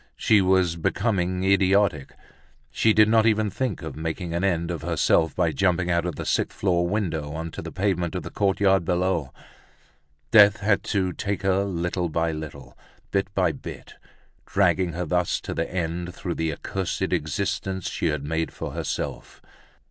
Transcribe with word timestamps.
She 0.15 0.41
was 0.41 0.77
becoming 0.77 1.43
idiotic. 1.43 2.15
She 2.71 2.91
did 2.91 3.07
not 3.07 3.27
even 3.27 3.51
think 3.51 3.83
of 3.83 3.95
making 3.95 4.33
an 4.33 4.43
end 4.43 4.71
of 4.71 4.81
herself 4.81 5.35
by 5.35 5.51
jumping 5.51 5.91
out 5.91 6.07
of 6.07 6.15
the 6.15 6.25
sixth 6.25 6.57
floor 6.57 6.87
window 6.87 7.33
on 7.33 7.51
to 7.51 7.61
the 7.61 7.71
pavement 7.71 8.15
of 8.15 8.23
the 8.23 8.31
courtyard 8.31 8.83
below. 8.83 9.31
Death 10.31 10.59
had 10.61 10.81
to 10.85 11.13
take 11.13 11.43
her 11.43 11.63
little 11.65 12.09
by 12.09 12.31
little, 12.31 12.75
bit 13.11 13.31
by 13.35 13.51
bit, 13.51 13.93
dragging 14.47 14.93
her 14.93 15.05
thus 15.05 15.39
to 15.41 15.53
the 15.53 15.71
end 15.71 16.15
through 16.15 16.33
the 16.33 16.51
accursed 16.51 17.03
existence 17.13 17.87
she 17.87 18.07
had 18.07 18.23
made 18.23 18.51
for 18.51 18.71
herself. 18.71 19.39